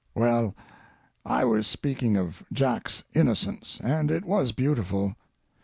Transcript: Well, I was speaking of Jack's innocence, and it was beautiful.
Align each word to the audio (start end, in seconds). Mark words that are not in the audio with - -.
Well, 0.15 0.55
I 1.27 1.45
was 1.45 1.67
speaking 1.67 2.17
of 2.17 2.41
Jack's 2.51 3.03
innocence, 3.13 3.79
and 3.83 4.09
it 4.09 4.25
was 4.25 4.51
beautiful. 4.51 5.15